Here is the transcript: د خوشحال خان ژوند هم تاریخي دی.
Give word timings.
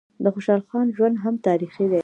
د 0.23 0.25
خوشحال 0.33 0.61
خان 0.69 0.87
ژوند 0.95 1.15
هم 1.23 1.35
تاریخي 1.47 1.85
دی. 1.91 1.99